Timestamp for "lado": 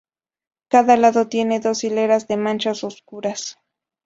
0.97-1.27